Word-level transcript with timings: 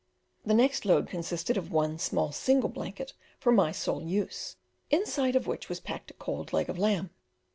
The 0.43 0.55
next 0.55 0.83
load 0.83 1.07
consisted 1.09 1.57
of 1.57 1.71
one 1.71 1.99
small 1.99 2.31
single 2.31 2.69
blanket 2.69 3.13
for 3.39 3.51
my 3.51 3.71
sole 3.71 4.01
use, 4.01 4.55
inside 4.89 5.35
of 5.35 5.45
which 5.45 5.69
was 5.69 5.79
packed 5.79 6.09
a 6.09 6.15
cold 6.15 6.51
leg 6.53 6.69
of 6.69 6.79
lamb. 6.79 7.11